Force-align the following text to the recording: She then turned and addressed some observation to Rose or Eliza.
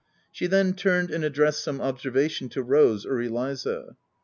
She 0.31 0.47
then 0.47 0.73
turned 0.73 1.11
and 1.11 1.23
addressed 1.23 1.63
some 1.63 1.79
observation 1.79 2.49
to 2.49 2.63
Rose 2.63 3.05
or 3.05 3.21
Eliza. 3.21 3.97